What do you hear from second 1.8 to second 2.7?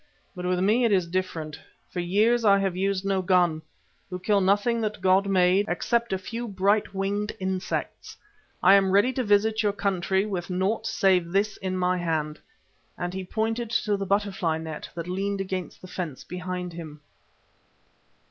For years I